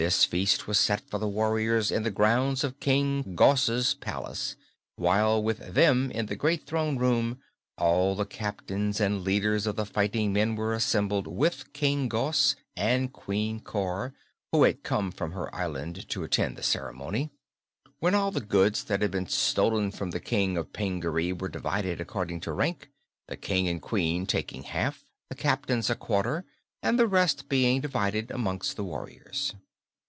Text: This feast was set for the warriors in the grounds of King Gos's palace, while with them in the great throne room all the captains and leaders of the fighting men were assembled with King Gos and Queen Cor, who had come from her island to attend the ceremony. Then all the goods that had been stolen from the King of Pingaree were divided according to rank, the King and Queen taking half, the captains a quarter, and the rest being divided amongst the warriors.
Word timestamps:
This 0.00 0.24
feast 0.24 0.66
was 0.66 0.78
set 0.78 1.02
for 1.10 1.18
the 1.18 1.28
warriors 1.28 1.90
in 1.90 2.04
the 2.04 2.10
grounds 2.10 2.64
of 2.64 2.80
King 2.80 3.34
Gos's 3.34 3.92
palace, 3.92 4.56
while 4.96 5.42
with 5.42 5.58
them 5.74 6.10
in 6.10 6.24
the 6.24 6.36
great 6.36 6.64
throne 6.64 6.96
room 6.96 7.38
all 7.76 8.14
the 8.14 8.24
captains 8.24 8.98
and 8.98 9.22
leaders 9.22 9.66
of 9.66 9.76
the 9.76 9.84
fighting 9.84 10.32
men 10.32 10.56
were 10.56 10.72
assembled 10.72 11.26
with 11.26 11.70
King 11.74 12.08
Gos 12.08 12.56
and 12.74 13.12
Queen 13.12 13.60
Cor, 13.60 14.14
who 14.52 14.62
had 14.62 14.82
come 14.84 15.10
from 15.12 15.32
her 15.32 15.54
island 15.54 16.08
to 16.08 16.24
attend 16.24 16.56
the 16.56 16.62
ceremony. 16.62 17.28
Then 18.00 18.14
all 18.14 18.30
the 18.30 18.40
goods 18.40 18.84
that 18.84 19.02
had 19.02 19.10
been 19.10 19.28
stolen 19.28 19.90
from 19.90 20.12
the 20.12 20.18
King 20.20 20.56
of 20.56 20.72
Pingaree 20.72 21.32
were 21.34 21.50
divided 21.50 22.00
according 22.00 22.40
to 22.40 22.52
rank, 22.52 22.88
the 23.28 23.36
King 23.36 23.68
and 23.68 23.82
Queen 23.82 24.24
taking 24.24 24.62
half, 24.62 25.04
the 25.28 25.34
captains 25.36 25.90
a 25.90 25.94
quarter, 25.94 26.46
and 26.82 26.98
the 26.98 27.06
rest 27.06 27.50
being 27.50 27.82
divided 27.82 28.30
amongst 28.30 28.76
the 28.76 28.84
warriors. 28.84 29.52